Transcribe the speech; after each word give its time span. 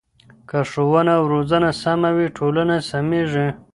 که 0.49 0.59
ښوونه 0.69 1.13
او 1.19 1.23
روزنه 1.33 1.69
سمه 1.81 2.09
وي 2.17 2.27
ټولنه 2.37 2.75
سمېږي. 2.89 3.47